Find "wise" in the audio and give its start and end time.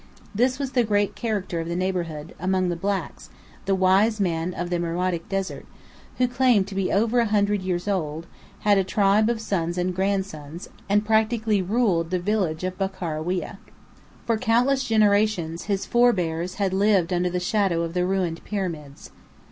3.75-4.19